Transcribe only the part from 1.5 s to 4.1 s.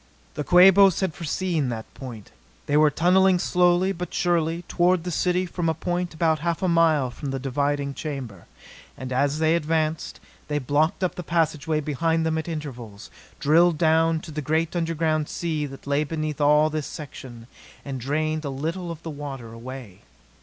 that point. They were tunneling slowly